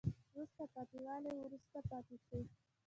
وروسته 0.31 0.63
پاتې 0.73 0.97
والی 1.05 1.31
وروسته 1.41 1.77
پاتې 1.89 2.15
شوه 2.25 2.41